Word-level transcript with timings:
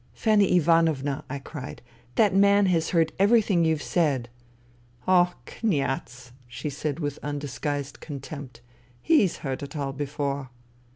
"Fanny 0.15 0.55
Ivanovna," 0.57 1.23
I 1.29 1.37
cried," 1.37 1.83
that 2.15 2.33
man 2.33 2.65
has 2.65 2.89
heard 2.89 3.11
everything 3.19 3.63
you've 3.63 3.83
said."" 3.83 4.29
Oh, 5.07 5.35
Kniaz!" 5.45 6.31
she 6.47 6.71
said 6.71 6.99
with 6.99 7.19
undisguised 7.21 7.99
contempt." 7.99 8.61
He's 9.13 9.37
heard 9.45 9.61
it 9.61 9.75
all 9.77 9.93
before." 9.93 10.49